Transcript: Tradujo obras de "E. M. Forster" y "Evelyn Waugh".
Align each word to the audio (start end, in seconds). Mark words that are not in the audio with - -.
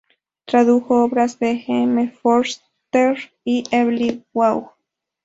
Tradujo 0.47 1.03
obras 1.03 1.37
de 1.37 1.51
"E. 1.67 1.83
M. 1.83 2.09
Forster" 2.09 3.15
y 3.45 3.65
"Evelyn 3.69 4.25
Waugh". 4.33 4.71